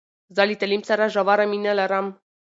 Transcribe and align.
زه 0.35 0.41
له 0.49 0.55
تعلیم 0.61 0.83
سره 0.89 1.11
ژوره 1.13 1.45
مینه 1.51 1.73
لرم. 1.79 2.07